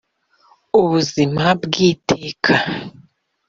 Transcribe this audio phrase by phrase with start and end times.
[0.79, 2.53] ubuzima bw iteka